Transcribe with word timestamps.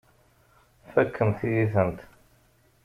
Tfakemt-iyi-tent. 0.85 1.99